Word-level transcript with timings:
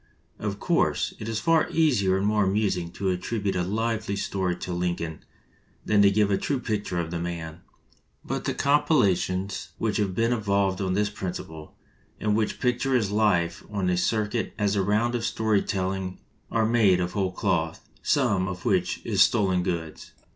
Of 0.39 0.59
course, 0.59 1.13
it 1.19 1.29
is 1.29 1.39
far 1.39 1.69
easier 1.69 2.17
and 2.17 2.25
more 2.25 2.43
amusing 2.45 2.89
to 2.93 3.11
attribute 3.11 3.55
a 3.55 3.61
lively 3.61 4.15
story 4.15 4.55
to 4.55 4.73
Lin 4.73 4.95
coln 4.95 5.19
than 5.85 6.01
to 6.01 6.09
give 6.09 6.31
a 6.31 6.39
true 6.39 6.59
picture 6.59 6.99
of 6.99 7.11
the 7.11 7.19
man; 7.19 7.61
but 8.25 8.45
the 8.45 8.55
compilations 8.55 9.69
which 9.77 9.97
have 9.97 10.15
been 10.15 10.33
evolved 10.33 10.81
on 10.81 10.93
this 10.93 11.11
principle, 11.11 11.75
and 12.19 12.35
which 12.35 12.59
picture 12.59 12.95
his 12.95 13.11
life 13.11 13.63
on 13.69 13.85
the 13.85 13.95
cir 13.95 14.27
cuit 14.27 14.53
as 14.57 14.75
a 14.75 14.81
round 14.81 15.13
of 15.13 15.23
story 15.23 15.61
telling, 15.61 16.17
are 16.49 16.65
made 16.65 16.99
out 16.99 17.03
of 17.03 17.13
whole 17.13 17.31
cloth— 17.31 17.87
some 18.01 18.47
of 18.47 18.65
which 18.65 19.01
is 19.05 19.21
stolen 19.21 19.61
goods. 19.61 20.13